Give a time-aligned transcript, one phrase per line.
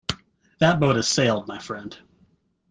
[0.57, 1.95] That boat has sailed, my friend.